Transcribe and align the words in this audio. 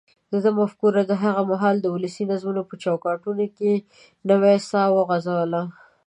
دده 0.31 0.51
مفکورې 0.59 1.01
د 1.07 1.13
هغه 1.23 1.41
مهال 1.51 1.75
د 1.81 1.87
ولسي 1.95 2.23
نظمونو 2.31 2.61
په 2.69 2.75
چوکاټونو 2.83 3.45
کې 3.57 3.71
نوې 4.29 4.55
ساه 4.69 4.89
وغځوله. 4.97 5.61